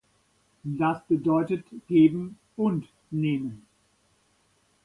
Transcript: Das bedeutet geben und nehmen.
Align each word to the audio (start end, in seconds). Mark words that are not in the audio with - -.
Das 0.63 1.05
bedeutet 1.05 1.63
geben 1.87 2.39
und 2.57 2.87
nehmen. 3.11 3.67